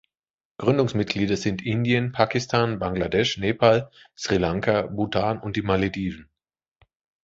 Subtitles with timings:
[0.57, 6.27] Gründungsmitglieder sind Indien, Pakistan, Bangladesch, Nepal, Sri Lanka, Bhutan und die Malediven.